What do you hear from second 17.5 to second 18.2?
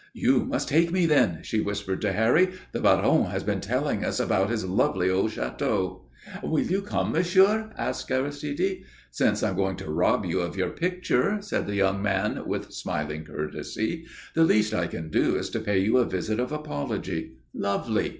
Lovely!"